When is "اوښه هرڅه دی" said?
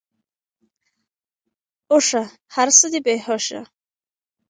1.91-2.99